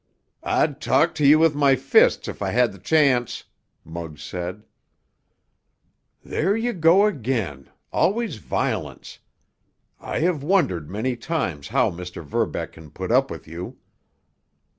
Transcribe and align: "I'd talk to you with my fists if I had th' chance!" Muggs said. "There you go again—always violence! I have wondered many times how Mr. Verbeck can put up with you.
"I'd 0.41 0.81
talk 0.81 1.13
to 1.13 1.27
you 1.27 1.37
with 1.37 1.53
my 1.53 1.75
fists 1.75 2.27
if 2.27 2.41
I 2.41 2.49
had 2.49 2.73
th' 2.73 2.83
chance!" 2.83 3.43
Muggs 3.85 4.23
said. 4.23 4.63
"There 6.25 6.57
you 6.57 6.73
go 6.73 7.05
again—always 7.05 8.37
violence! 8.37 9.19
I 9.99 10.21
have 10.21 10.41
wondered 10.41 10.89
many 10.89 11.15
times 11.15 11.67
how 11.67 11.91
Mr. 11.91 12.23
Verbeck 12.25 12.71
can 12.71 12.89
put 12.89 13.11
up 13.11 13.29
with 13.29 13.47
you. 13.47 13.77